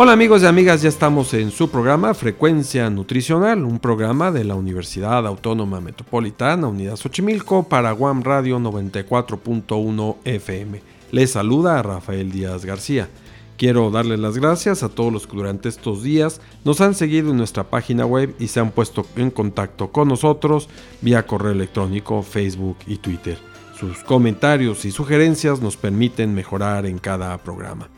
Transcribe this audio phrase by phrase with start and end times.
[0.00, 4.54] Hola amigos y amigas, ya estamos en su programa Frecuencia Nutricional, un programa de la
[4.54, 10.80] Universidad Autónoma Metropolitana, Unidad Xochimilco, para Guam Radio 94.1 FM.
[11.10, 13.08] Les saluda a Rafael Díaz García.
[13.56, 17.38] Quiero darles las gracias a todos los que durante estos días nos han seguido en
[17.38, 20.68] nuestra página web y se han puesto en contacto con nosotros
[21.00, 23.36] vía correo electrónico, Facebook y Twitter.
[23.76, 27.88] Sus comentarios y sugerencias nos permiten mejorar en cada programa.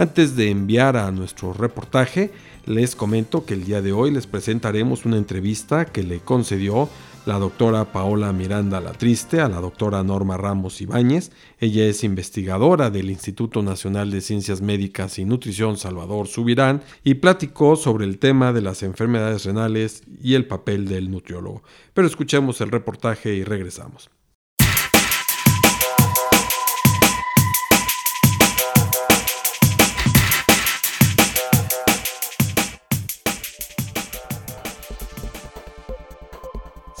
[0.00, 2.30] Antes de enviar a nuestro reportaje,
[2.64, 6.88] les comento que el día de hoy les presentaremos una entrevista que le concedió
[7.26, 11.32] la doctora Paola Miranda Latriste a la doctora Norma Ramos Ibáñez.
[11.58, 17.76] Ella es investigadora del Instituto Nacional de Ciencias Médicas y Nutrición Salvador Subirán y platicó
[17.76, 21.62] sobre el tema de las enfermedades renales y el papel del nutriólogo.
[21.92, 24.08] Pero escuchemos el reportaje y regresamos.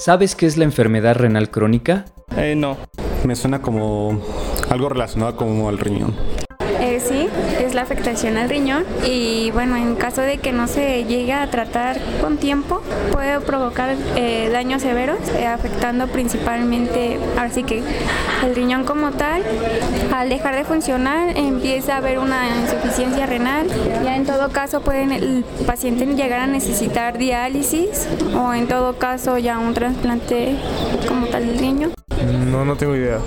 [0.00, 2.06] ¿Sabes qué es la enfermedad renal crónica?
[2.34, 2.78] Eh, no,
[3.26, 4.18] me suena como
[4.70, 6.14] algo relacionado como al riñón.
[7.80, 12.36] Afectación al riñón y bueno, en caso de que no se llegue a tratar con
[12.36, 17.82] tiempo, puede provocar eh, daños severos, eh, afectando principalmente, ahora sí que
[18.44, 19.42] el riñón como tal,
[20.14, 23.66] al dejar de funcionar empieza a haber una insuficiencia renal,
[24.04, 29.38] ya en todo caso puede el paciente llegar a necesitar diálisis o en todo caso
[29.38, 30.56] ya un trasplante
[31.08, 31.69] como tal del riñón.
[32.70, 33.18] No, tengo idea.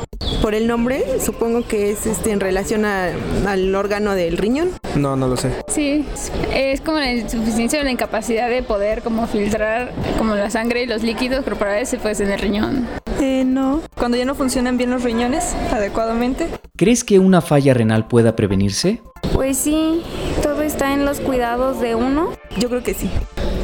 [0.42, 4.70] Por el nombre, supongo que es este en relación al órgano del riñón.
[4.96, 5.52] No, no lo sé.
[5.68, 6.06] Sí,
[6.54, 10.86] es como la insuficiencia o la incapacidad de poder como filtrar como la sangre y
[10.86, 12.88] los líquidos corporales pues en el riñón.
[13.20, 13.82] Eh, no.
[13.98, 16.48] Cuando ya no funcionan bien los riñones adecuadamente.
[16.78, 19.02] ¿Crees que una falla renal pueda prevenirse?
[19.34, 20.04] Pues sí,
[20.42, 22.30] todo está en los cuidados de uno.
[22.58, 23.12] Yo creo que sí.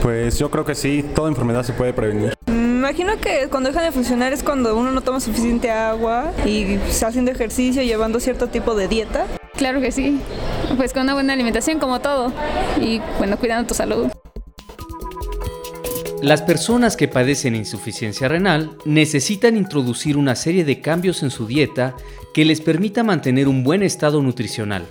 [0.01, 2.33] Pues yo creo que sí, toda enfermedad se puede prevenir.
[2.47, 6.73] Me imagino que cuando deja de funcionar es cuando uno no toma suficiente agua y
[6.89, 9.27] está haciendo ejercicio, llevando cierto tipo de dieta.
[9.55, 10.19] Claro que sí,
[10.77, 12.31] pues con una buena alimentación como todo
[12.81, 14.07] y bueno, cuidando tu salud.
[16.21, 21.95] Las personas que padecen insuficiencia renal necesitan introducir una serie de cambios en su dieta
[22.33, 24.85] que les permita mantener un buen estado nutricional.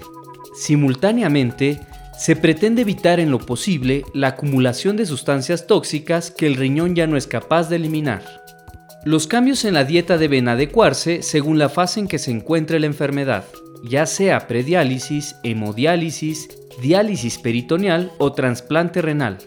[0.54, 1.80] Simultáneamente,
[2.18, 7.06] se pretende evitar en lo posible la acumulación de sustancias tóxicas que el riñón ya
[7.06, 8.22] no es capaz de eliminar.
[9.04, 12.86] Los cambios en la dieta deben adecuarse según la fase en que se encuentre la
[12.86, 13.44] enfermedad,
[13.84, 16.48] ya sea prediálisis, hemodiálisis,
[16.82, 19.38] diálisis peritoneal o trasplante renal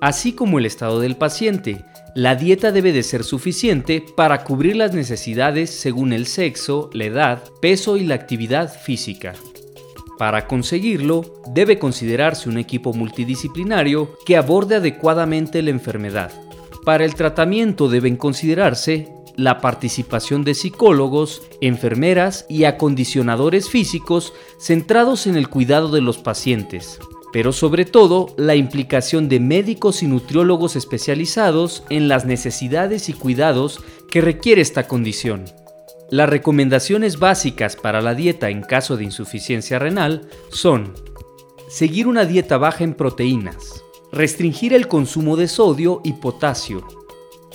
[0.00, 1.84] así como el estado del paciente.
[2.14, 7.42] La dieta debe de ser suficiente para cubrir las necesidades según el sexo, la edad,
[7.60, 9.34] peso y la actividad física.
[10.20, 16.30] Para conseguirlo, debe considerarse un equipo multidisciplinario que aborde adecuadamente la enfermedad.
[16.84, 25.36] Para el tratamiento deben considerarse la participación de psicólogos, enfermeras y acondicionadores físicos centrados en
[25.36, 26.98] el cuidado de los pacientes,
[27.32, 33.80] pero sobre todo la implicación de médicos y nutriólogos especializados en las necesidades y cuidados
[34.10, 35.46] que requiere esta condición.
[36.10, 40.92] Las recomendaciones básicas para la dieta en caso de insuficiencia renal son
[41.68, 46.86] seguir una dieta baja en proteínas, restringir el consumo de sodio y potasio,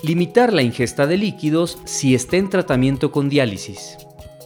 [0.04, 3.98] limitar la ingesta de líquidos si está en tratamiento con diálisis,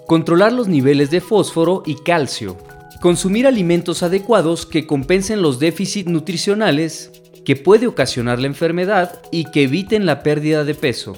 [0.07, 2.57] controlar los niveles de fósforo y calcio,
[3.01, 7.11] Consumir alimentos adecuados que compensen los déficits nutricionales
[7.45, 11.17] que puede ocasionar la enfermedad y que eviten la pérdida de peso.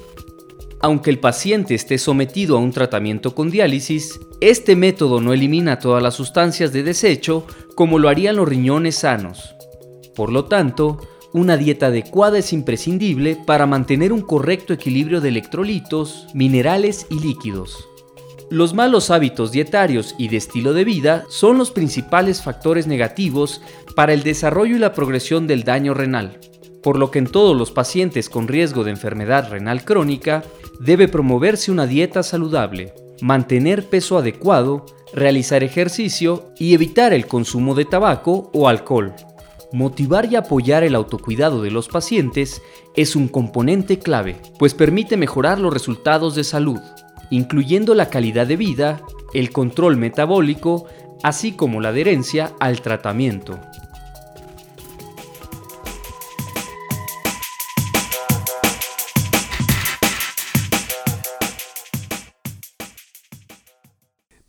[0.83, 6.01] Aunque el paciente esté sometido a un tratamiento con diálisis, este método no elimina todas
[6.01, 7.45] las sustancias de desecho
[7.75, 9.55] como lo harían los riñones sanos.
[10.15, 10.99] Por lo tanto,
[11.33, 17.87] una dieta adecuada es imprescindible para mantener un correcto equilibrio de electrolitos, minerales y líquidos.
[18.49, 23.61] Los malos hábitos dietarios y de estilo de vida son los principales factores negativos
[23.95, 26.39] para el desarrollo y la progresión del daño renal,
[26.83, 30.43] por lo que en todos los pacientes con riesgo de enfermedad renal crónica
[30.79, 37.85] debe promoverse una dieta saludable, mantener peso adecuado, realizar ejercicio y evitar el consumo de
[37.85, 39.13] tabaco o alcohol.
[39.73, 42.61] Motivar y apoyar el autocuidado de los pacientes
[42.95, 46.79] es un componente clave, pues permite mejorar los resultados de salud.
[47.33, 49.01] incluyendo la calidad de vida,
[49.33, 50.85] el control metabólico,
[51.23, 53.57] así como la adherencia al tratamiento.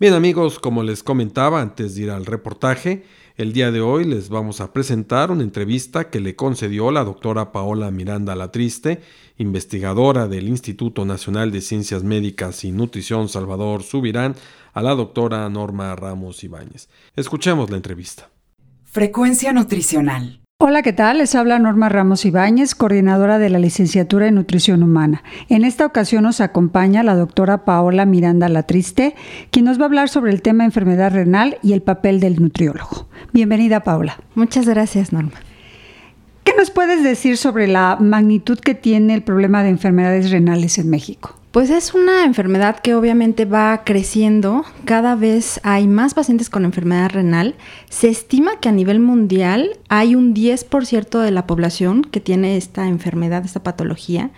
[0.02, 3.04] Bien amigos, como les comentaba antes de ir al reportaje,
[3.37, 7.52] el día de hoy les vamos a presentar una entrevista que le concedió la doctora
[7.52, 9.00] Paola Miranda Latriste,
[9.38, 14.34] investigadora del Instituto Nacional de Ciencias Médicas y Nutrición Salvador Subirán,
[14.72, 16.88] a la doctora Norma Ramos Ibáñez.
[17.14, 18.28] Escuchemos la entrevista.
[18.82, 20.41] Frecuencia nutricional.
[20.64, 21.19] Hola, ¿qué tal?
[21.19, 25.25] Les habla Norma Ramos Ibáñez, coordinadora de la licenciatura en Nutrición Humana.
[25.49, 29.17] En esta ocasión nos acompaña la doctora Paola Miranda Latriste,
[29.50, 33.09] quien nos va a hablar sobre el tema enfermedad renal y el papel del nutriólogo.
[33.32, 34.20] Bienvenida, Paola.
[34.37, 35.32] Muchas gracias, Norma.
[36.44, 40.91] ¿Qué nos puedes decir sobre la magnitud que tiene el problema de enfermedades renales en
[40.91, 41.41] México?
[41.52, 47.10] Pues es una enfermedad que obviamente va creciendo, cada vez hay más pacientes con enfermedad
[47.10, 47.56] renal.
[47.90, 52.88] Se estima que a nivel mundial hay un 10% de la población que tiene esta
[52.88, 54.31] enfermedad, esta patología,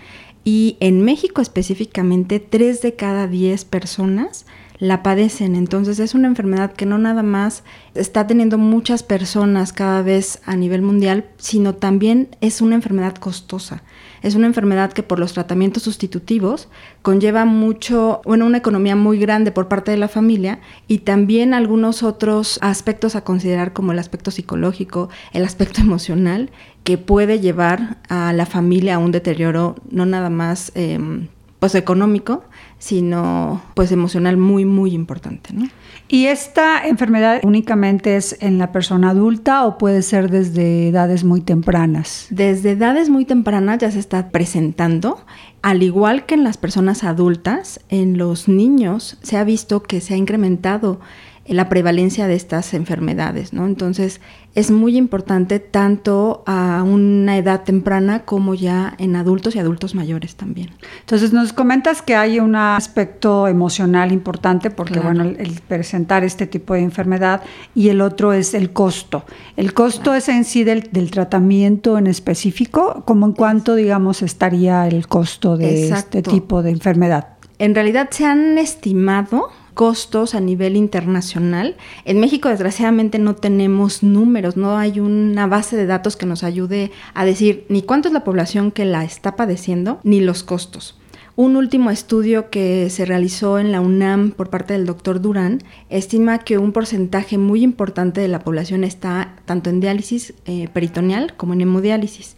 [0.42, 4.44] y en México específicamente 3 de cada 10 personas
[4.78, 5.54] la padecen.
[5.54, 7.62] Entonces es una enfermedad que no nada más
[7.94, 13.82] está teniendo muchas personas cada vez a nivel mundial, sino también es una enfermedad costosa.
[14.22, 16.68] Es una enfermedad que por los tratamientos sustitutivos
[17.02, 22.02] conlleva mucho, bueno, una economía muy grande por parte de la familia y también algunos
[22.02, 26.50] otros aspectos a considerar como el aspecto psicológico, el aspecto emocional,
[26.84, 31.28] que puede llevar a la familia a un deterioro no nada más em,
[31.58, 32.44] pues económico,
[32.78, 35.54] sino pues emocional muy, muy importante.
[35.54, 35.68] ¿no?
[36.08, 41.40] ¿Y esta enfermedad únicamente es en la persona adulta o puede ser desde edades muy
[41.40, 42.26] tempranas?
[42.30, 45.24] Desde edades muy tempranas ya se está presentando.
[45.62, 50.14] Al igual que en las personas adultas, en los niños se ha visto que se
[50.14, 51.00] ha incrementado
[51.46, 53.66] la prevalencia de estas enfermedades, ¿no?
[53.66, 54.20] Entonces
[54.54, 60.36] es muy importante tanto a una edad temprana como ya en adultos y adultos mayores
[60.36, 60.70] también.
[61.00, 66.74] Entonces nos comentas que hay un aspecto emocional importante porque bueno, el, presentar este tipo
[66.74, 67.42] de enfermedad
[67.74, 69.24] y el otro es el costo.
[69.56, 75.08] El costo es en sí del, tratamiento en específico, como en cuánto digamos estaría el
[75.08, 77.28] costo de este tipo de enfermedad.
[77.58, 81.76] En realidad se han estimado costos a nivel internacional.
[82.04, 86.90] En México, desgraciadamente, no tenemos números, no hay una base de datos que nos ayude
[87.12, 90.96] a decir ni cuánto es la población que la está padeciendo, ni los costos.
[91.36, 95.58] Un último estudio que se realizó en la UNAM por parte del doctor Durán
[95.90, 101.34] estima que un porcentaje muy importante de la población está tanto en diálisis eh, peritoneal
[101.36, 102.36] como en hemodiálisis.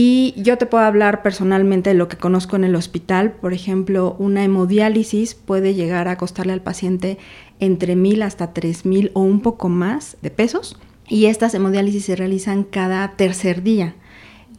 [0.00, 3.32] Y yo te puedo hablar personalmente de lo que conozco en el hospital.
[3.32, 7.18] Por ejemplo, una hemodiálisis puede llegar a costarle al paciente
[7.58, 10.78] entre mil hasta tres mil o un poco más de pesos.
[11.08, 13.96] Y estas hemodiálisis se realizan cada tercer día.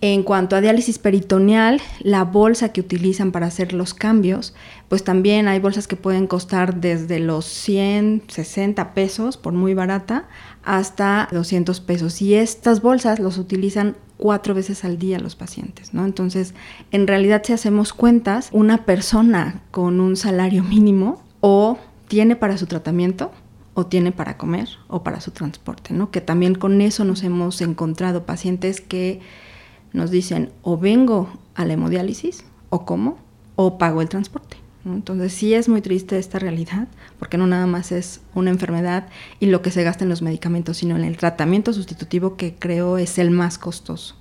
[0.01, 4.53] En cuanto a diálisis peritoneal, la bolsa que utilizan para hacer los cambios,
[4.89, 10.27] pues también hay bolsas que pueden costar desde los 160 pesos por muy barata
[10.65, 12.21] hasta 200 pesos.
[12.21, 16.06] Y estas bolsas los utilizan cuatro veces al día los pacientes, ¿no?
[16.06, 16.54] Entonces,
[16.92, 22.68] en realidad si hacemos cuentas, una persona con un salario mínimo o tiene para su
[22.68, 23.31] tratamiento
[23.73, 26.11] o tiene para comer o para su transporte, ¿no?
[26.11, 29.21] Que también con eso nos hemos encontrado pacientes que
[29.94, 33.18] nos dicen o vengo a la hemodiálisis o como
[33.56, 34.57] o pago el transporte.
[34.86, 36.88] Entonces sí es muy triste esta realidad,
[37.19, 39.07] porque no nada más es una enfermedad
[39.40, 42.98] y lo que se gasta en los medicamentos, sino en el tratamiento sustitutivo que creo
[42.98, 44.16] es el más costoso.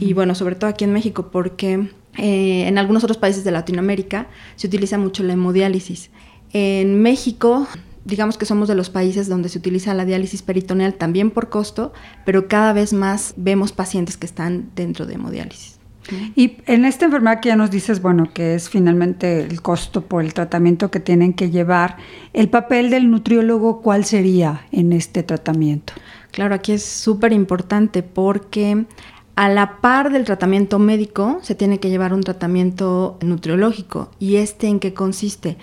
[0.00, 4.28] Y bueno, sobre todo aquí en México, porque eh, en algunos otros países de Latinoamérica
[4.56, 6.10] se utiliza mucho la hemodiálisis.
[6.52, 7.66] En México,
[8.04, 11.92] digamos que somos de los países donde se utiliza la diálisis peritoneal también por costo,
[12.24, 15.71] pero cada vez más vemos pacientes que están dentro de hemodiálisis.
[16.34, 20.24] Y en esta enfermedad que ya nos dices, bueno, que es finalmente el costo por
[20.24, 21.96] el tratamiento que tienen que llevar,
[22.32, 25.92] ¿el papel del nutriólogo cuál sería en este tratamiento?
[26.32, 28.84] Claro, aquí es súper importante porque
[29.34, 34.10] a la par del tratamiento médico se tiene que llevar un tratamiento nutriológico.
[34.18, 35.56] ¿Y este en qué consiste?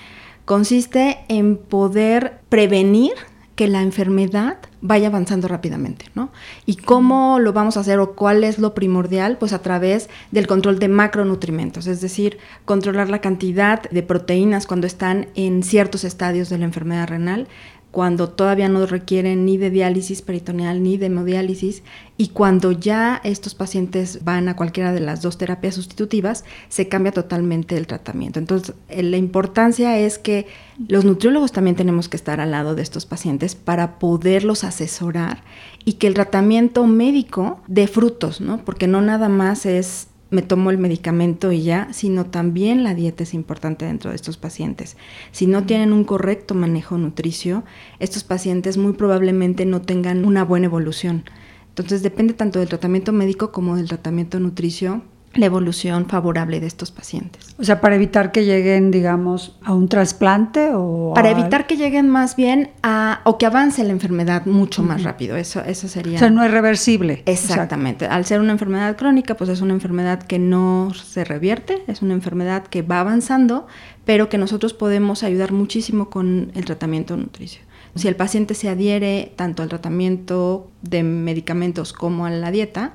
[0.45, 3.11] Consiste en poder prevenir
[3.59, 6.31] que la enfermedad vaya avanzando rápidamente, ¿no?
[6.65, 9.37] ¿Y cómo lo vamos a hacer o cuál es lo primordial?
[9.37, 14.87] Pues a través del control de macronutrimentos, es decir, controlar la cantidad de proteínas cuando
[14.87, 17.49] están en ciertos estadios de la enfermedad renal,
[17.91, 21.81] cuando todavía no requieren ni de diálisis peritoneal ni de hemodiálisis
[22.17, 27.13] y cuando ya estos pacientes van a cualquiera de las dos terapias sustitutivas, se cambia
[27.13, 28.39] totalmente el tratamiento.
[28.39, 30.45] Entonces, eh, la importancia es que
[30.87, 35.43] los nutriólogos también tenemos que estar al lado de estos pacientes para poderlos asesorar
[35.85, 38.63] y que el tratamiento médico dé frutos, ¿no?
[38.65, 43.23] Porque no nada más es me tomo el medicamento y ya, sino también la dieta
[43.23, 44.97] es importante dentro de estos pacientes.
[45.31, 47.63] Si no tienen un correcto manejo nutricio,
[47.99, 51.23] estos pacientes muy probablemente no tengan una buena evolución.
[51.69, 55.01] Entonces depende tanto del tratamiento médico como del tratamiento nutricio
[55.39, 57.55] la evolución favorable de estos pacientes.
[57.57, 61.13] O sea, para evitar que lleguen, digamos, a un trasplante o...
[61.15, 63.21] Para evitar que lleguen más bien a...
[63.23, 66.17] o que avance la enfermedad mucho más rápido, eso, eso sería...
[66.17, 67.23] O sea, no es reversible.
[67.25, 68.05] Exactamente.
[68.05, 72.13] Al ser una enfermedad crónica, pues es una enfermedad que no se revierte, es una
[72.13, 73.67] enfermedad que va avanzando,
[74.05, 77.61] pero que nosotros podemos ayudar muchísimo con el tratamiento nutricio.
[77.95, 82.93] Si el paciente se adhiere tanto al tratamiento de medicamentos como a la dieta,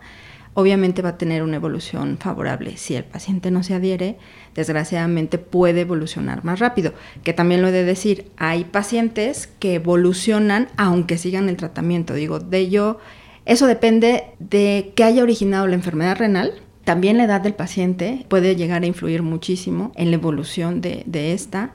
[0.55, 2.77] obviamente va a tener una evolución favorable.
[2.77, 4.17] Si el paciente no se adhiere,
[4.55, 6.95] desgraciadamente puede evolucionar más rápido.
[7.25, 12.15] Que también lo he de decir, hay pacientes que evolucionan aunque sigan el tratamiento.
[12.15, 12.99] Digo, de ello,
[13.45, 16.53] eso depende de qué haya originado la enfermedad renal.
[16.85, 21.33] También la edad del paciente puede llegar a influir muchísimo en la evolución de, de
[21.33, 21.73] esta.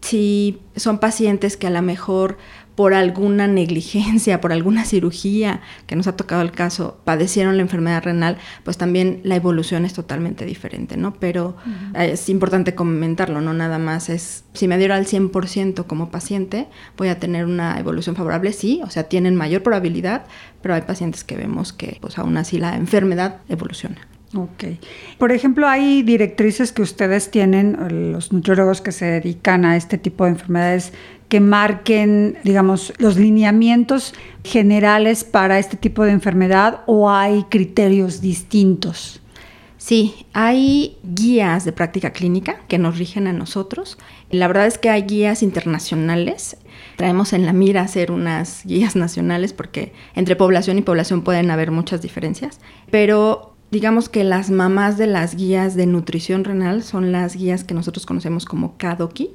[0.00, 2.38] Si son pacientes que a lo mejor
[2.76, 8.04] por alguna negligencia, por alguna cirugía, que nos ha tocado el caso, padecieron la enfermedad
[8.04, 11.14] renal, pues también la evolución es totalmente diferente, ¿no?
[11.14, 11.56] Pero
[11.94, 16.68] es importante comentarlo, no nada más es, si me adhiero al 100% como paciente,
[16.98, 20.26] voy a tener una evolución favorable, sí, o sea, tienen mayor probabilidad,
[20.60, 24.06] pero hay pacientes que vemos que pues aún así la enfermedad evoluciona.
[24.34, 24.64] Ok.
[25.18, 30.24] Por ejemplo, hay directrices que ustedes tienen, los nutriólogos que se dedican a este tipo
[30.24, 30.92] de enfermedades,
[31.28, 34.14] que marquen, digamos, los lineamientos
[34.44, 39.20] generales para este tipo de enfermedad o hay criterios distintos?
[39.86, 43.98] Sí, hay guías de práctica clínica que nos rigen a nosotros.
[44.30, 46.56] La verdad es que hay guías internacionales.
[46.96, 51.70] Traemos en la mira hacer unas guías nacionales porque entre población y población pueden haber
[51.70, 52.58] muchas diferencias,
[52.90, 57.74] pero digamos que las mamás de las guías de nutrición renal son las guías que
[57.74, 59.30] nosotros conocemos como KADOKI,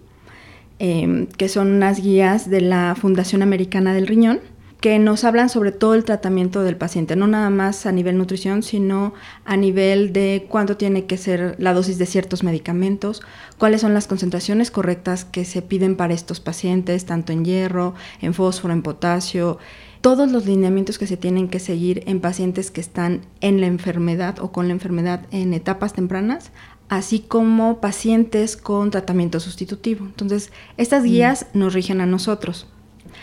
[0.84, 4.40] em, que son unas guías de la Fundación Americana del Riñón,
[4.82, 8.64] que nos hablan sobre todo el tratamiento del paciente, no nada más a nivel nutrición,
[8.64, 9.14] sino
[9.46, 13.22] a nivel de cuánto tiene que ser la dosis de ciertos medicamentos,
[13.60, 18.34] cuáles son las concentraciones correctas que se piden para estos pacientes, tanto en hierro, en
[18.34, 19.60] fósforo, en potasio,
[20.02, 24.40] todos los lineamientos que se tienen que seguir en pacientes que están en la enfermedad
[24.40, 26.52] o con la enfermedad en etapas tempranas,
[26.92, 30.06] así como pacientes con tratamiento sustitutivo.
[30.06, 31.06] Entonces, estas mm.
[31.06, 32.68] guías nos rigen a nosotros.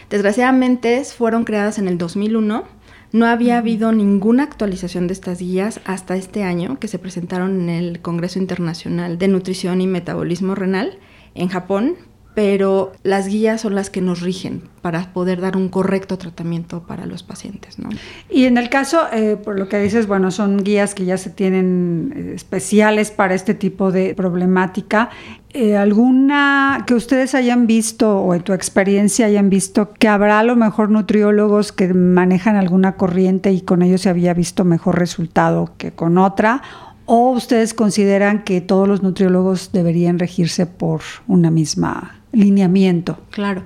[0.08, 2.64] Desgraciadamente fueron creadas en el 2001.
[3.12, 7.68] No había habido ninguna actualización de estas guías hasta este año que se presentaron en
[7.68, 10.98] el Congreso Internacional de Nutrición y Metabolismo Renal
[11.34, 11.96] en Japón,
[12.38, 17.04] pero las guías son las que nos rigen para poder dar un correcto tratamiento para
[17.04, 17.80] los pacientes.
[17.80, 17.88] ¿no?
[18.30, 21.30] Y en el caso, eh, por lo que dices, bueno, son guías que ya se
[21.30, 25.10] tienen eh, especiales para este tipo de problemática.
[25.52, 30.44] Eh, ¿Alguna que ustedes hayan visto o en tu experiencia hayan visto que habrá a
[30.44, 35.72] lo mejor nutriólogos que manejan alguna corriente y con ellos se había visto mejor resultado
[35.76, 36.62] que con otra?
[37.04, 43.18] ¿O ustedes consideran que todos los nutriólogos deberían regirse por una misma lineamiento.
[43.30, 43.62] Claro.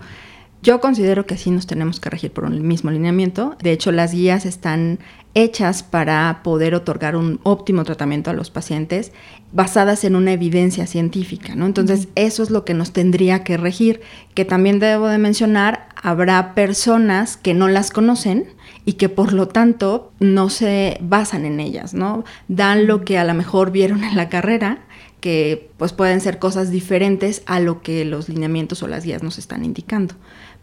[0.62, 3.56] Yo considero que sí nos tenemos que regir por un mismo lineamiento.
[3.60, 5.00] De hecho, las guías están
[5.34, 9.12] hechas para poder otorgar un óptimo tratamiento a los pacientes
[9.50, 11.66] basadas en una evidencia científica, ¿no?
[11.66, 14.02] Entonces, eso es lo que nos tendría que regir,
[14.34, 18.46] que también debo de mencionar, habrá personas que no las conocen
[18.84, 22.24] y que por lo tanto no se basan en ellas, ¿no?
[22.46, 24.78] Dan lo que a lo mejor vieron en la carrera
[25.22, 29.38] que pues pueden ser cosas diferentes a lo que los lineamientos o las guías nos
[29.38, 30.16] están indicando.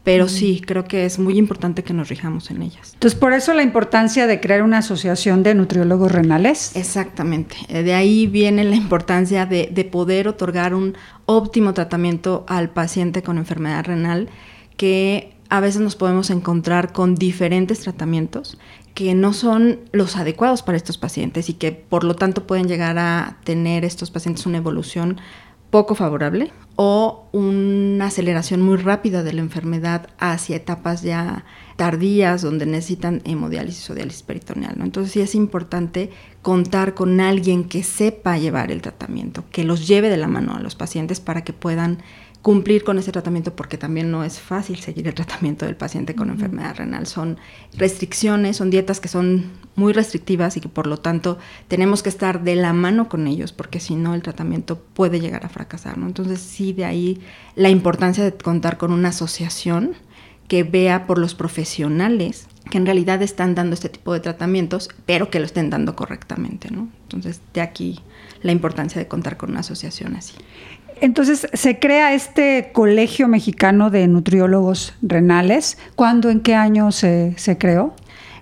[0.03, 2.91] Pero sí, creo que es muy importante que nos rijamos en ellas.
[2.93, 6.75] Entonces, por eso la importancia de crear una asociación de nutriólogos renales.
[6.75, 7.55] Exactamente.
[7.69, 13.23] Eh, de ahí viene la importancia de, de poder otorgar un óptimo tratamiento al paciente
[13.23, 14.29] con enfermedad renal
[14.75, 18.57] que a veces nos podemos encontrar con diferentes tratamientos
[18.99, 22.97] que no son los adecuados para estos pacientes y que por lo tanto pueden llegar
[22.97, 25.21] a tener estos pacientes una evolución
[25.69, 31.45] poco favorable o una aceleración muy rápida de la enfermedad hacia etapas ya
[31.77, 34.73] tardías donde necesitan hemodiálisis o diálisis peritoneal.
[34.77, 34.83] ¿no?
[34.83, 36.09] Entonces sí es importante
[36.41, 40.59] contar con alguien que sepa llevar el tratamiento, que los lleve de la mano a
[40.59, 41.99] los pacientes para que puedan
[42.41, 46.29] cumplir con ese tratamiento porque también no es fácil seguir el tratamiento del paciente con
[46.29, 47.05] enfermedad renal.
[47.05, 47.37] Son
[47.77, 52.43] restricciones, son dietas que son muy restrictivas y que por lo tanto tenemos que estar
[52.43, 55.97] de la mano con ellos porque si no el tratamiento puede llegar a fracasar.
[55.97, 56.07] ¿no?
[56.07, 57.21] Entonces sí, de ahí
[57.55, 59.95] la importancia de contar con una asociación
[60.47, 65.29] que vea por los profesionales que en realidad están dando este tipo de tratamientos, pero
[65.29, 66.71] que lo estén dando correctamente.
[66.71, 66.89] ¿no?
[67.03, 67.99] Entonces de aquí
[68.41, 70.35] la importancia de contar con una asociación así.
[71.01, 75.77] Entonces, se crea este Colegio Mexicano de Nutriólogos Renales.
[75.95, 77.93] ¿Cuándo, en qué año se, se creó?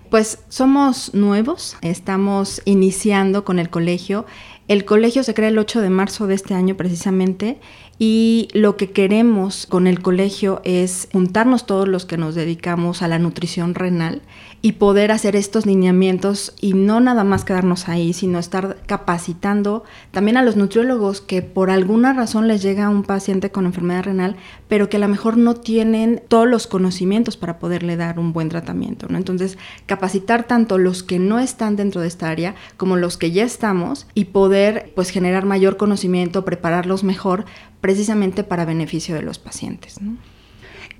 [0.10, 4.26] Pues somos nuevos, estamos iniciando con el colegio.
[4.68, 7.60] El colegio se crea el 8 de marzo de este año precisamente
[8.00, 13.08] y lo que queremos con el colegio es juntarnos todos los que nos dedicamos a
[13.08, 14.22] la nutrición renal
[14.62, 20.38] y poder hacer estos lineamientos y no nada más quedarnos ahí, sino estar capacitando también
[20.38, 24.36] a los nutriólogos que por alguna razón les llega un paciente con enfermedad renal,
[24.68, 28.50] pero que a lo mejor no tienen todos los conocimientos para poderle dar un buen
[28.50, 29.08] tratamiento.
[29.10, 29.18] ¿no?
[29.18, 33.44] Entonces, capacitar tanto los que no están dentro de esta área como los que ya
[33.44, 37.46] estamos y poder pues generar mayor conocimiento, prepararlos mejor
[37.81, 40.01] precisamente para beneficio de los pacientes.
[40.01, 40.17] ¿no?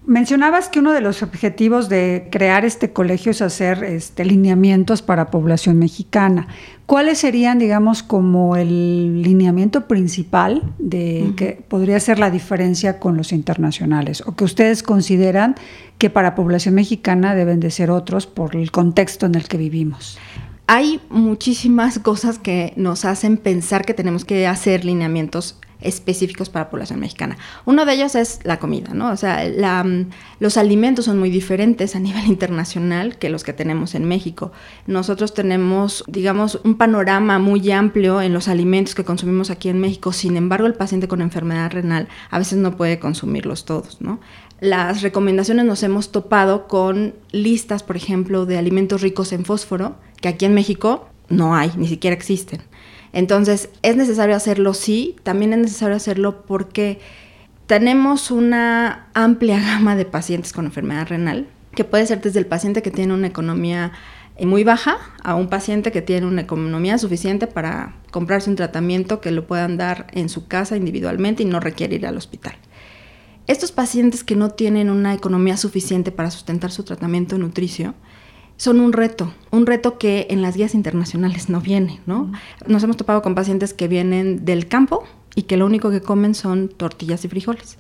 [0.08, 5.30] Mencionabas que uno de los objetivos de crear este colegio es hacer este, lineamientos para
[5.30, 6.48] población mexicana.
[6.86, 11.36] ¿Cuáles serían, digamos, como el lineamiento principal de uh -huh.
[11.36, 15.56] que podría ser la diferencia con los internacionales o que ustedes consideran
[15.98, 20.18] que para población mexicana deben de ser otros por el contexto en el que vivimos?
[20.68, 26.70] Hay muchísimas cosas que nos hacen pensar que tenemos que hacer lineamientos específicos para la
[26.72, 27.38] población mexicana.
[27.66, 29.12] Uno de ellos es la comida, ¿no?
[29.12, 29.86] O sea, la,
[30.40, 34.52] los alimentos son muy diferentes a nivel internacional que los que tenemos en México.
[34.88, 40.12] Nosotros tenemos, digamos, un panorama muy amplio en los alimentos que consumimos aquí en México.
[40.12, 44.20] Sin embargo, el paciente con enfermedad renal a veces no puede consumirlos todos, ¿no?
[44.60, 50.30] Las recomendaciones nos hemos topado con listas, por ejemplo, de alimentos ricos en fósforo, que
[50.30, 52.62] aquí en México no hay, ni siquiera existen.
[53.18, 57.00] Entonces, es necesario hacerlo, sí, también es necesario hacerlo porque
[57.66, 62.84] tenemos una amplia gama de pacientes con enfermedad renal, que puede ser desde el paciente
[62.84, 63.92] que tiene una economía
[64.40, 69.32] muy baja a un paciente que tiene una economía suficiente para comprarse un tratamiento que
[69.32, 72.54] lo puedan dar en su casa individualmente y no requiere ir al hospital.
[73.48, 77.96] Estos pacientes que no tienen una economía suficiente para sustentar su tratamiento nutricio,
[78.58, 82.32] son un reto, un reto que en las guías internacionales no viene, ¿no?
[82.66, 85.04] Nos hemos topado con pacientes que vienen del campo
[85.36, 87.78] y que lo único que comen son tortillas y frijoles.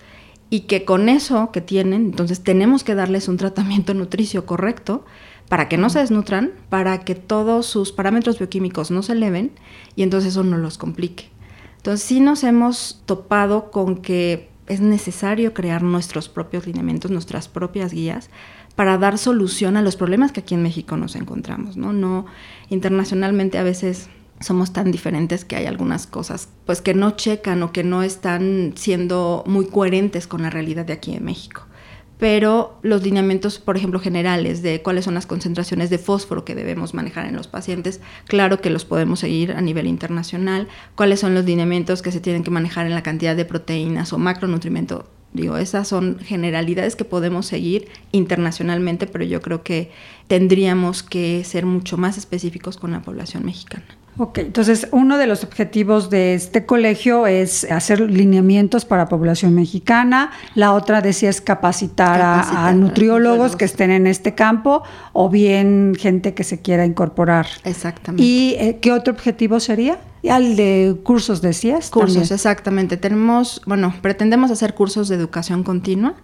[0.50, 5.04] Y que con eso que tienen, entonces tenemos que darles un tratamiento nutricio correcto
[5.50, 9.52] para que no se desnutran, para que todos sus parámetros bioquímicos no se eleven
[9.96, 11.30] y entonces eso no los complique.
[11.78, 17.94] Entonces sí nos hemos topado con que es necesario crear nuestros propios lineamientos, nuestras propias
[17.94, 18.30] guías,
[18.76, 21.94] para dar solución a los problemas que aquí en México nos encontramos, ¿no?
[21.94, 22.26] No
[22.70, 27.72] internacionalmente a veces somos tan diferentes que hay algunas cosas pues que no checan o
[27.72, 31.67] que no están siendo muy coherentes con la realidad de aquí en México.
[32.18, 36.94] Pero los lineamientos, por ejemplo, generales de cuáles son las concentraciones de fósforo que debemos
[36.94, 41.46] manejar en los pacientes, claro que los podemos seguir a nivel internacional, cuáles son los
[41.46, 45.88] lineamientos que se tienen que manejar en la cantidad de proteínas o macronutrimentos Digo, esas
[45.88, 49.92] son generalidades que podemos seguir internacionalmente, pero yo creo que
[50.28, 53.97] tendríamos que ser mucho más específicos con la población mexicana.
[54.20, 60.32] Ok, entonces uno de los objetivos de este colegio es hacer lineamientos para población mexicana,
[60.56, 64.82] la otra decía es capacitar, capacitar a, a, nutriólogos que estén en este campo
[65.14, 67.46] o bien gente que se quiera incorporar.
[67.64, 68.24] Exactamente.
[68.24, 70.00] ¿Y eh, qué otro objetivo sería?
[70.28, 71.90] Al de cursos decías.
[71.90, 72.34] Cursos, también.
[72.34, 72.98] exactamente.
[72.98, 76.16] Tenemos, bueno, pretendemos hacer cursos de educación continua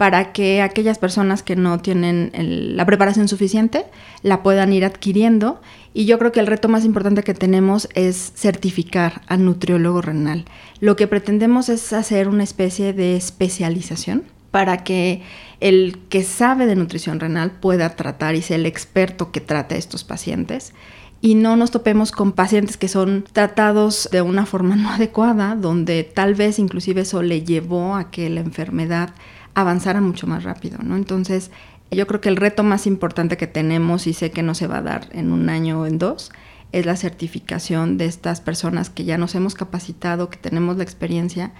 [0.00, 2.32] para que aquellas personas que no tienen
[2.74, 3.84] la preparación suficiente
[4.22, 5.60] la puedan ir adquiriendo.
[5.92, 10.46] Y yo creo que el reto más importante que tenemos es certificar al nutriólogo renal.
[10.80, 15.20] Lo que pretendemos es hacer una especie de especialización para que
[15.60, 19.78] el que sabe de nutrición renal pueda tratar y sea el experto que trate a
[19.78, 20.72] estos pacientes
[21.20, 26.04] y no nos topemos con pacientes que son tratados de una forma no adecuada, donde
[26.04, 29.10] tal vez inclusive eso le llevó a que la enfermedad
[29.54, 30.96] avanzara mucho más rápido, ¿no?
[30.96, 31.50] Entonces,
[31.90, 34.78] yo creo que el reto más importante que tenemos, y sé que no se va
[34.78, 36.30] a dar en un año o en dos,
[36.72, 41.52] es la certificación de estas personas que ya nos hemos capacitado, que tenemos la experiencia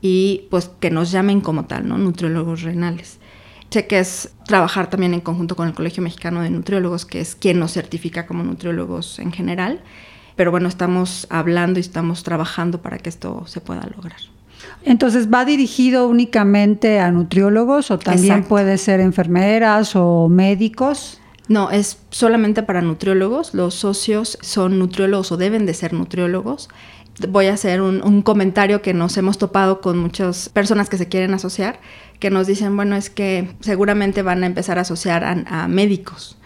[0.00, 1.98] y pues que nos llamen como tal, ¿no?
[1.98, 3.18] Nutriólogos renales.
[3.70, 7.34] Sé que es trabajar también en conjunto con el Colegio Mexicano de Nutriólogos, que es
[7.34, 9.82] quien nos certifica como nutriólogos en general.
[10.36, 14.33] Pero bueno, estamos hablando y estamos trabajando para que esto se pueda lograr.
[14.84, 18.48] Entonces, ¿va dirigido únicamente a nutriólogos o también Exacto.
[18.48, 21.20] puede ser enfermeras o médicos?
[21.48, 23.54] No, es solamente para nutriólogos.
[23.54, 26.68] Los socios son nutriólogos o deben de ser nutriólogos.
[27.28, 31.08] Voy a hacer un, un comentario que nos hemos topado con muchas personas que se
[31.08, 31.78] quieren asociar,
[32.18, 36.38] que nos dicen, bueno, es que seguramente van a empezar a asociar a, a médicos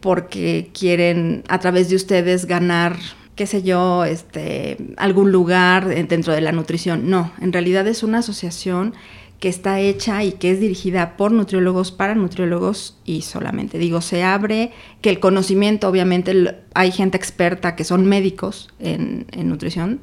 [0.00, 2.96] porque quieren a través de ustedes ganar
[3.36, 7.08] qué sé yo, este, algún lugar dentro de la nutrición.
[7.10, 8.94] No, en realidad es una asociación
[9.38, 14.24] que está hecha y que es dirigida por nutriólogos para nutriólogos y solamente digo, se
[14.24, 14.72] abre
[15.02, 20.00] que el conocimiento, obviamente hay gente experta que son médicos en, en nutrición,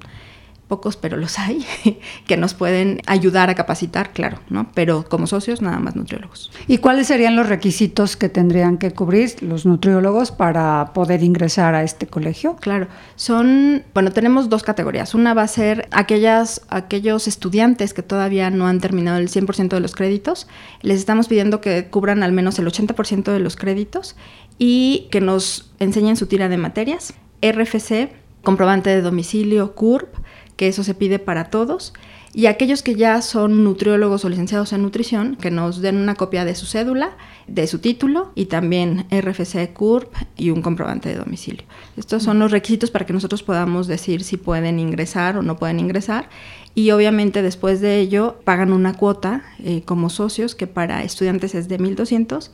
[0.74, 1.64] pocos, pero los hay,
[2.26, 4.72] que nos pueden ayudar a capacitar, claro, ¿no?
[4.74, 6.52] Pero como socios, nada más nutriólogos.
[6.68, 11.84] ¿Y cuáles serían los requisitos que tendrían que cubrir los nutriólogos para poder ingresar a
[11.84, 12.56] este colegio?
[12.56, 15.14] Claro, son, bueno, tenemos dos categorías.
[15.14, 19.80] Una va a ser aquellas, aquellos estudiantes que todavía no han terminado el 100% de
[19.80, 20.48] los créditos.
[20.82, 24.16] Les estamos pidiendo que cubran al menos el 80% de los créditos
[24.58, 27.14] y que nos enseñen su tira de materias.
[27.44, 28.10] RFC,
[28.44, 30.16] comprobante de domicilio, CURP,
[30.56, 31.94] que eso se pide para todos.
[32.36, 36.46] Y aquellos que ya son nutriólogos o licenciados en nutrición, que nos den una copia
[36.46, 37.16] de su cédula,
[37.48, 41.64] de su título y también RFC CURP y un comprobante de domicilio.
[41.96, 45.80] Estos son los requisitos para que nosotros podamos decir si pueden ingresar o no pueden
[45.80, 46.28] ingresar.
[46.74, 51.68] Y obviamente después de ello pagan una cuota eh, como socios que para estudiantes es
[51.68, 52.50] de 1.200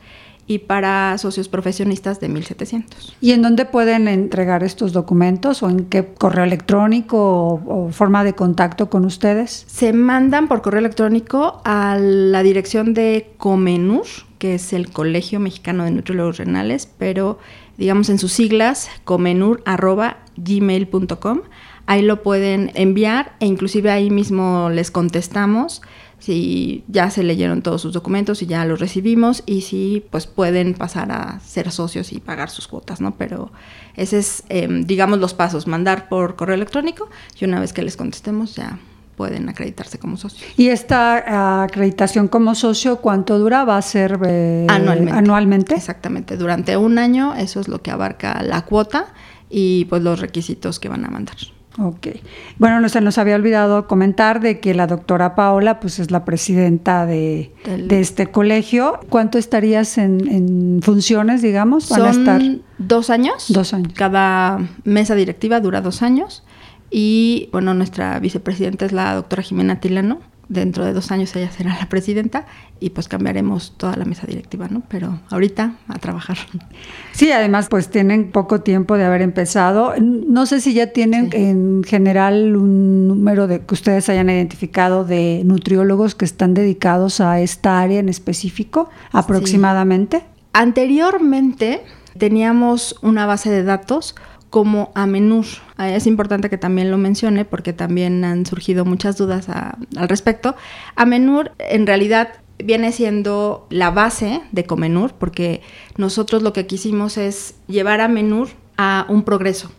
[0.46, 3.16] y para socios profesionistas de 1700.
[3.20, 8.24] ¿Y en dónde pueden entregar estos documentos o en qué correo electrónico o, o, forma
[8.24, 9.64] de contacto con ustedes?
[9.68, 14.06] Se mandan por correo electrónico a la dirección de Comenur,
[14.38, 17.38] que es el Colegio Mexicano de Nutriólogos Renales, pero
[17.76, 21.40] digamos en sus siglas, comenur.gmail.com.
[21.86, 25.80] Ahí lo pueden enviar e inclusive ahí mismo les contestamos
[26.20, 30.74] si ya se leyeron todos sus documentos y ya los recibimos y si pues pueden
[30.74, 33.16] pasar a ser socios y pagar sus cuotas, ¿no?
[33.16, 33.50] Pero
[33.96, 37.96] ese es, eh, digamos, los pasos, mandar por correo electrónico y una vez que les
[37.96, 38.78] contestemos ya
[39.16, 40.50] pueden acreditarse como socios.
[40.56, 43.64] ¿Y esta uh, acreditación como socio cuánto dura?
[43.64, 45.18] ¿Va a ser eh, anualmente.
[45.18, 45.74] anualmente?
[45.74, 49.08] Exactamente, durante un año eso es lo que abarca la cuota
[49.50, 51.36] y pues los requisitos que van a mandar.
[51.78, 52.08] Ok.
[52.58, 56.24] Bueno, no se nos había olvidado comentar de que la doctora Paola pues es la
[56.24, 58.98] presidenta de, de este colegio.
[59.08, 61.84] ¿Cuánto estarías en, en funciones, digamos?
[61.84, 62.42] Son a estar?
[62.78, 63.46] dos años.
[63.48, 63.92] Dos años.
[63.94, 66.42] Cada mesa directiva dura dos años.
[66.90, 70.18] Y bueno, nuestra vicepresidenta es la doctora Jimena Tilano.
[70.50, 72.44] Dentro de dos años ella será la presidenta
[72.80, 74.82] y pues cambiaremos toda la mesa directiva, ¿no?
[74.88, 76.38] Pero ahorita a trabajar.
[77.12, 79.94] Sí, además pues tienen poco tiempo de haber empezado.
[80.00, 81.36] No sé si ya tienen sí.
[81.36, 87.40] en general un número de que ustedes hayan identificado de nutriólogos que están dedicados a
[87.40, 90.18] esta área en específico, aproximadamente.
[90.18, 90.24] Sí.
[90.52, 91.82] Anteriormente
[92.18, 94.14] teníamos una base de datos
[94.50, 95.46] como Amenur.
[95.78, 100.56] Es importante que también lo mencione porque también han surgido muchas dudas a, al respecto.
[100.96, 105.62] Amenur en realidad viene siendo la base de Comenur porque
[105.96, 109.70] nosotros lo que quisimos es llevar a Menur a un progreso.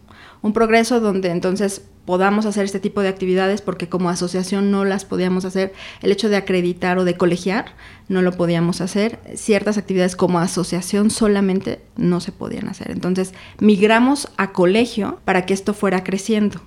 [0.41, 5.05] Un progreso donde entonces podamos hacer este tipo de actividades porque como asociación no las
[5.05, 5.73] podíamos hacer.
[6.01, 7.75] El hecho de acreditar o de colegiar
[8.09, 9.19] no lo podíamos hacer.
[9.35, 12.91] Ciertas actividades como asociación solamente no se podían hacer.
[12.91, 16.61] Entonces migramos a colegio para que esto fuera creciendo.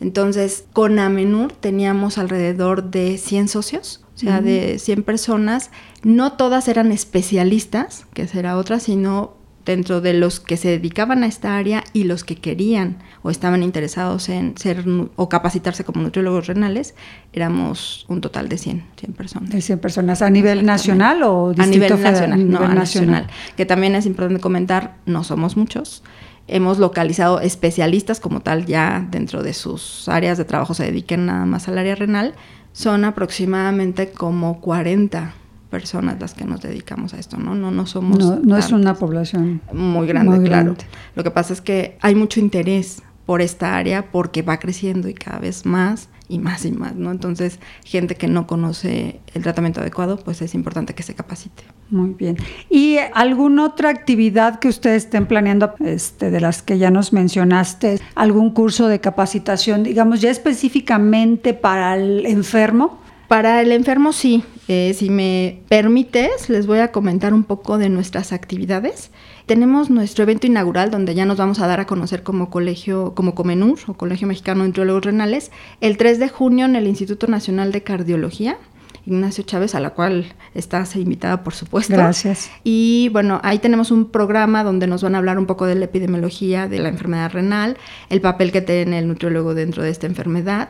[0.00, 4.44] Entonces con Amenur teníamos alrededor de 100 socios, o sea, uh -huh.
[4.44, 5.70] de 100 personas.
[6.02, 9.37] No todas eran especialistas, que será otra, sino
[9.68, 13.62] dentro de los que se dedicaban a esta área y los que querían o estaban
[13.62, 14.82] interesados en ser
[15.14, 16.94] o capacitarse como nutriólogos renales,
[17.34, 19.50] éramos un total de 100, 100 personas.
[19.50, 22.12] ¿De 100 personas a nivel nacional o a nivel federal?
[22.12, 22.38] nacional?
[22.38, 22.78] nivel no, a nacional.
[22.78, 23.26] nacional.
[23.58, 26.02] Que también es importante comentar, no somos muchos.
[26.46, 31.44] Hemos localizado especialistas como tal ya dentro de sus áreas de trabajo se dediquen nada
[31.44, 32.34] más al área renal.
[32.72, 35.34] Son aproximadamente como 40
[35.70, 37.54] personas las que nos dedicamos a esto, ¿no?
[37.54, 38.18] No, no somos...
[38.18, 40.74] No, no es una población muy grande, muy claro.
[40.74, 40.84] grande.
[41.14, 45.14] Lo que pasa es que hay mucho interés por esta área porque va creciendo y
[45.14, 47.10] cada vez más y más y más, ¿no?
[47.10, 51.64] Entonces, gente que no conoce el tratamiento adecuado, pues es importante que se capacite.
[51.90, 52.36] Muy bien.
[52.70, 58.00] ¿Y alguna otra actividad que ustedes estén planeando, este, de las que ya nos mencionaste,
[58.14, 62.98] algún curso de capacitación, digamos, ya específicamente para el enfermo?
[63.26, 64.42] Para el enfermo sí.
[64.68, 69.10] Eh, si me permites, les voy a comentar un poco de nuestras actividades
[69.48, 73.34] tenemos nuestro evento inaugural donde ya nos vamos a dar a conocer como colegio, como
[73.34, 75.50] Comenur o Colegio Mexicano de Nutriólogos Renales,
[75.80, 78.58] el 3 de junio en el Instituto Nacional de Cardiología.
[79.06, 81.94] Ignacio Chávez, a la cual estás invitada, por supuesto.
[81.94, 82.50] Gracias.
[82.62, 85.86] Y bueno, ahí tenemos un programa donde nos van a hablar un poco de la
[85.86, 87.78] epidemiología de la enfermedad renal,
[88.10, 90.68] el papel que tiene el nutriólogo dentro de esta enfermedad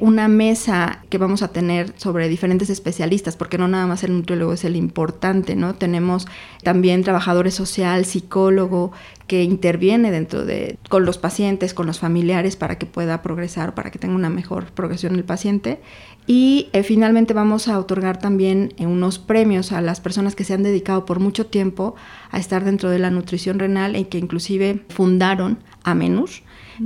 [0.00, 4.52] una mesa que vamos a tener sobre diferentes especialistas, porque no nada más el nutriólogo
[4.52, 5.74] es el importante, ¿no?
[5.74, 6.28] Tenemos
[6.62, 8.92] también trabajadores social, psicólogo,
[9.26, 13.90] que interviene dentro de, con los pacientes, con los familiares, para que pueda progresar, para
[13.90, 15.80] que tenga una mejor progresión el paciente.
[16.26, 20.54] Y eh, finalmente vamos a otorgar también eh, unos premios a las personas que se
[20.54, 21.96] han dedicado por mucho tiempo
[22.30, 26.30] a estar dentro de la nutrición renal y que inclusive fundaron Amenur,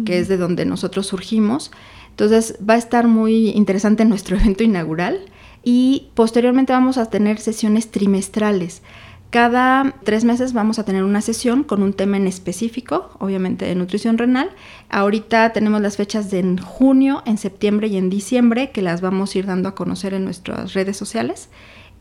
[0.07, 1.70] que es de donde nosotros surgimos.
[2.12, 5.20] Entonces va a estar muy interesante nuestro evento inaugural
[5.64, 8.83] y posteriormente vamos a tener sesiones trimestrales.
[9.31, 13.75] Cada tres meses vamos a tener una sesión con un tema en específico, obviamente de
[13.75, 14.51] nutrición renal.
[14.90, 19.35] Ahorita tenemos las fechas de en junio, en septiembre y en diciembre que las vamos
[19.35, 21.48] a ir dando a conocer en nuestras redes sociales.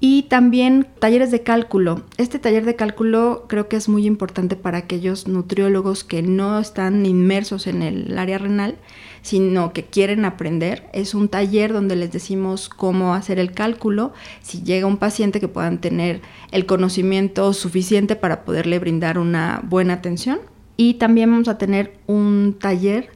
[0.01, 2.01] Y también talleres de cálculo.
[2.17, 7.05] Este taller de cálculo creo que es muy importante para aquellos nutriólogos que no están
[7.05, 8.77] inmersos en el área renal
[9.21, 10.89] sino que quieren aprender.
[10.93, 15.47] Es un taller donde les decimos cómo hacer el cálculo, si llega un paciente que
[15.47, 20.39] puedan tener el conocimiento suficiente para poderle brindar una buena atención.
[20.77, 23.09] Y también vamos a tener un taller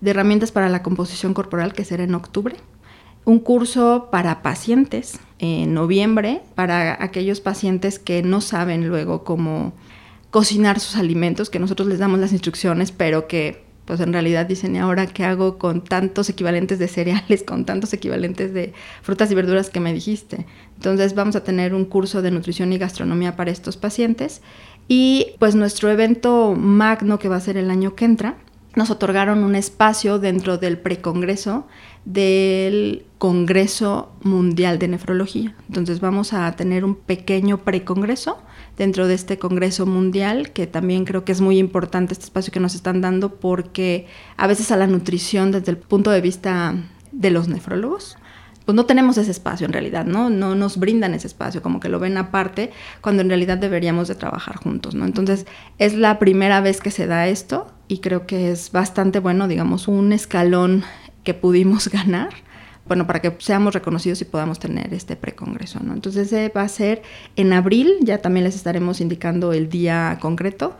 [0.00, 2.56] de herramientas para la composición corporal que será en octubre.
[3.24, 9.72] Un curso para pacientes en noviembre, para aquellos pacientes que no saben luego cómo
[10.30, 14.76] cocinar sus alimentos, que nosotros les damos las instrucciones, pero que pues en realidad dicen,
[14.76, 19.34] ¿y ahora qué hago con tantos equivalentes de cereales, con tantos equivalentes de frutas y
[19.34, 20.46] verduras que me dijiste?
[20.76, 24.40] Entonces vamos a tener un curso de nutrición y gastronomía para estos pacientes
[24.88, 28.36] y pues nuestro evento magno que va a ser el año que entra,
[28.74, 31.66] nos otorgaron un espacio dentro del precongreso
[32.04, 35.54] del Congreso Mundial de Nefrología.
[35.68, 38.38] Entonces vamos a tener un pequeño precongreso
[38.76, 42.60] dentro de este Congreso Mundial, que también creo que es muy importante este espacio que
[42.60, 46.74] nos están dando porque a veces a la nutrición desde el punto de vista
[47.12, 48.16] de los nefrólogos,
[48.64, 50.30] pues no tenemos ese espacio en realidad, ¿no?
[50.30, 54.14] No nos brindan ese espacio, como que lo ven aparte, cuando en realidad deberíamos de
[54.14, 55.04] trabajar juntos, ¿no?
[55.04, 55.46] Entonces,
[55.78, 59.88] es la primera vez que se da esto y creo que es bastante bueno, digamos,
[59.88, 60.84] un escalón
[61.24, 62.30] que pudimos ganar
[62.86, 65.94] bueno, para que seamos reconocidos y podamos tener este precongreso, ¿no?
[65.94, 67.02] Entonces ese va a ser
[67.36, 70.76] en abril, ya también les estaremos indicando el día concreto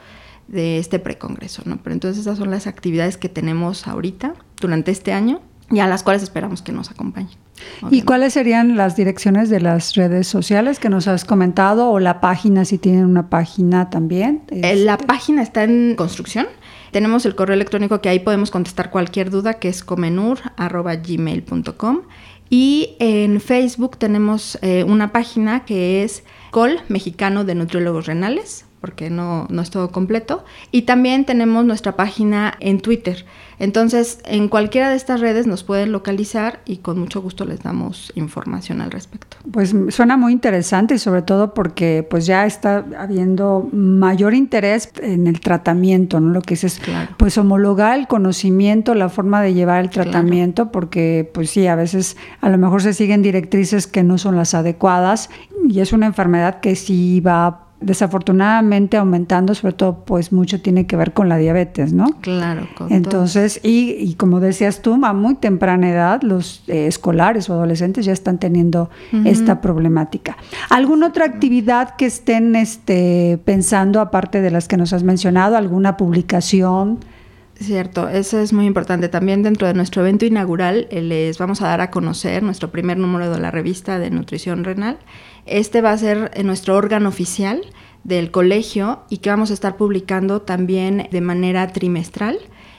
[0.48, 1.78] de este precongreso, ¿no?
[1.82, 6.02] Pero entonces esas son las actividades que tenemos ahorita durante este año y a las
[6.02, 7.38] cuales esperamos que nos acompañen.
[7.90, 12.20] ¿Y cuáles serían las direcciones de las redes sociales que nos has comentado o la
[12.20, 14.42] página, si tienen una página también?
[14.50, 15.06] Eh, la este.
[15.06, 16.46] página está en construcción.
[16.92, 22.02] Tenemos el correo electrónico que ahí podemos contestar cualquier duda, que es comenur.gmail.com.
[22.50, 29.08] Y en Facebook tenemos eh, una página que es Col Mexicano de Nutriólogos Renales porque
[29.08, 30.44] no, no es todo completo.
[30.72, 33.24] Y también tenemos nuestra página en Twitter.
[33.58, 38.12] Entonces, en cualquiera de estas redes nos pueden localizar y con mucho gusto les damos
[38.16, 39.36] información al respecto.
[39.52, 45.28] Pues suena muy interesante y sobre todo porque pues ya está habiendo mayor interés en
[45.28, 46.30] el tratamiento, ¿no?
[46.30, 46.80] Lo que es,
[47.16, 52.16] pues homologar el conocimiento, la forma de llevar el tratamiento, porque pues sí, a veces
[52.40, 55.30] a lo mejor se siguen directrices que no son las adecuadas
[55.68, 60.96] y es una enfermedad que sí va desafortunadamente aumentando, sobre todo pues mucho tiene que
[60.96, 62.06] ver con la diabetes, ¿no?
[62.20, 62.68] Claro.
[62.88, 68.12] Entonces, y, como decías tú, a muy temprana edad los eh, escolares o adolescentes ya
[68.12, 68.90] están teniendo
[69.24, 70.36] esta problemática.
[70.70, 75.96] ¿Alguna otra actividad que estén este, pensando, aparte de las que nos has mencionado, alguna
[75.96, 76.98] publicación?
[77.54, 79.08] Cierto, eso es muy importante.
[79.08, 82.98] También dentro de nuestro evento inaugural eh, les vamos a dar a conocer nuestro primer
[82.98, 84.98] número de la revista de nutrición renal
[85.46, 87.62] este va a ser eh, nuestro órgano oficial
[88.04, 92.38] del colegio y que vamos a estar publicando también de manera trimestral.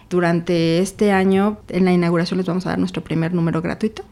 [0.10, 4.04] Durante este año, en la inauguración les vamos a dar nuestro primer número gratuito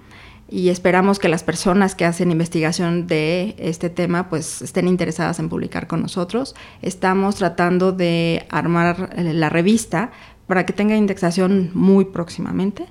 [0.51, 5.47] y esperamos que las personas que hacen investigación de este tema pues estén interesadas en
[5.47, 6.55] publicar con nosotros.
[6.81, 10.11] Estamos tratando de armar eh, la revista
[10.47, 12.85] para que tenga indexación muy próximamente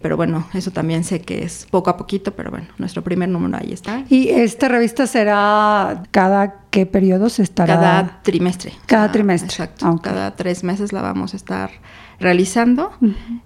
[0.00, 3.56] pero bueno, eso también sé que es poco a poquito, pero bueno, nuestro primer número
[3.56, 4.04] ahí está.
[4.08, 7.74] ¿Y esta revista será cada qué periodo se estará?
[7.74, 8.72] Cada trimestre.
[8.86, 9.48] Cada trimestre.
[9.48, 9.86] Exacto.
[9.86, 11.70] Ah, cada tres meses la vamos a estar
[12.20, 12.92] realizando.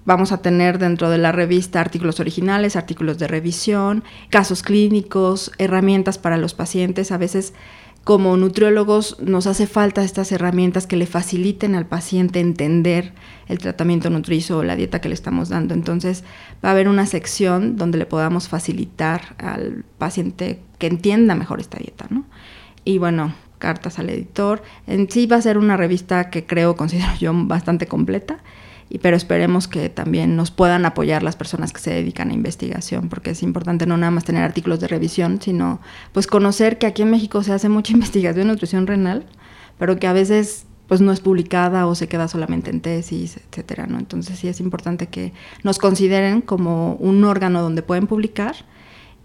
[0.04, 6.18] Vamos a tener dentro de la revista artículos originales, artículos de revisión, casos clínicos, herramientas
[6.18, 7.12] para los pacientes.
[7.12, 7.54] A veces
[8.04, 13.12] como nutriólogos nos hace falta estas herramientas que le faciliten al paciente entender
[13.46, 15.74] el tratamiento nutricio o la dieta que le estamos dando.
[15.74, 16.24] Entonces
[16.64, 21.78] va a haber una sección donde le podamos facilitar al paciente que entienda mejor esta
[21.78, 22.24] dieta, ¿no?
[22.84, 24.62] Y bueno, cartas al editor.
[24.88, 28.38] En sí va a ser una revista que creo, considero yo, bastante completa
[29.02, 33.30] pero esperemos que también nos puedan apoyar las personas que se dedican a investigación, porque
[33.30, 35.80] es importante no nada más tener artículos de revisión, sino
[36.12, 39.24] pues conocer que aquí en México se hace mucha investigación en nutrición renal,
[39.78, 43.86] pero que a veces pues no es publicada o se queda solamente en tesis, etcétera,
[43.86, 43.98] ¿no?
[43.98, 48.56] Entonces sí es importante que nos consideren como un órgano donde pueden publicar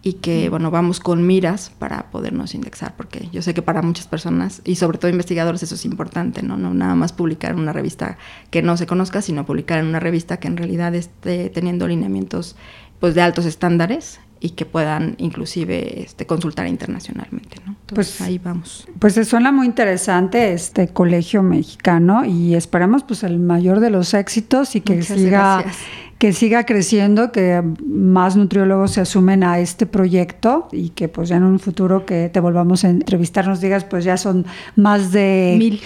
[0.07, 4.07] y que, bueno, vamos con miras para podernos indexar, porque yo sé que para muchas
[4.07, 6.55] personas, y sobre todo investigadores, eso es importante, ¿no?
[6.55, 8.17] No nada más publicar en una revista
[8.49, 12.55] que no se conozca, sino publicar en una revista que en realidad esté teniendo lineamientos
[13.01, 17.57] pues, de altos estándares y que puedan inclusive este, consultar internacionalmente.
[17.65, 17.75] ¿no?
[17.87, 18.87] pues ahí vamos.
[18.99, 24.75] Pues suena muy interesante este colegio mexicano y esperamos pues el mayor de los éxitos
[24.77, 25.65] y que siga
[26.17, 31.35] que siga creciendo, que más nutriólogos se asumen a este proyecto y que pues ya
[31.35, 35.55] en un futuro que te volvamos a entrevistar nos digas pues ya son más de
[35.59, 35.79] mil,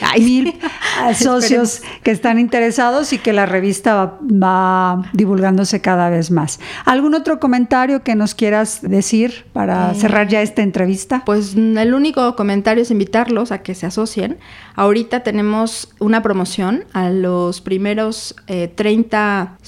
[1.15, 6.59] socios que están interesados y que la revista va, divulgándose cada vez más.
[6.85, 11.23] ¿Algún otro comentario que nos quieras decir para eh, cerrar ya esta entrevista?
[11.25, 14.37] Pues el único comentario es invitarlos a que se asocien.
[14.75, 19.63] Ahorita tenemos una promoción a los primeros 30 eh,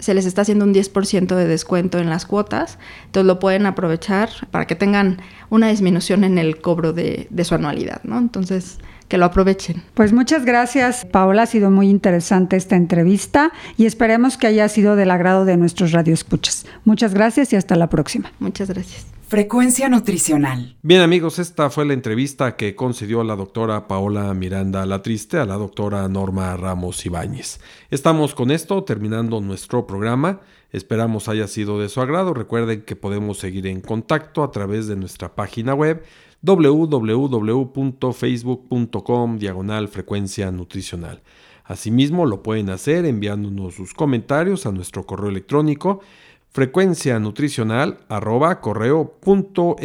[0.00, 4.28] se les está haciendo un 10% de descuento en las cuotas, entonces lo pueden aprovechar
[4.50, 5.20] para que tengan
[5.50, 8.18] una disminución en el cobro de, su anualidad, ¿no?
[8.18, 9.82] Entonces, que lo aprovechen.
[9.94, 11.42] Pues muchas gracias, Paola.
[11.42, 15.92] Ha sido muy interesante esta entrevista y esperemos que haya sido del agrado de nuestros
[15.92, 16.66] radioescuchas.
[16.84, 18.32] Muchas gracias y hasta la próxima.
[18.38, 19.17] Muchas gracias.
[19.28, 20.76] Frecuencia nutricional.
[20.80, 25.56] Bien amigos, esta fue la entrevista que concedió la doctora Paola Miranda Latriste a la
[25.56, 27.60] doctora Norma Ramos Ibáñez.
[27.90, 30.40] Estamos con esto terminando nuestro programa.
[30.72, 32.32] Esperamos haya sido de su agrado.
[32.32, 36.02] Recuerden que podemos seguir en contacto a través de nuestra página web
[36.40, 41.20] www.facebook.com diagonal frecuencia nutricional.
[41.64, 46.00] Asimismo lo pueden hacer enviándonos sus comentarios a nuestro correo electrónico
[46.58, 49.76] frecuencia nutricional arroba correo punto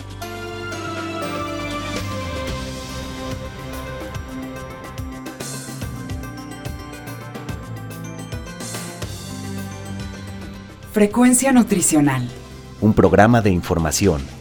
[10.92, 12.28] Frecuencia Nutricional.
[12.82, 14.41] Un programa de información